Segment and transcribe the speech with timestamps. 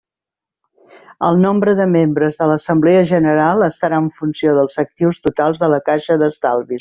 [1.27, 5.83] El nombre de membres de l'assemblea general estarà en funció dels actius totals de la
[5.91, 6.69] caixa d'estalvis.